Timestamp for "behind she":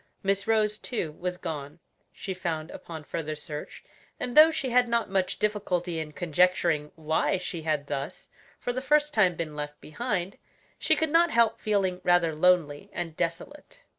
9.79-10.95